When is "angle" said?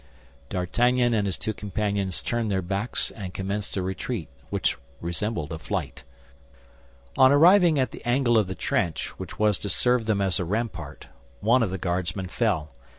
8.03-8.35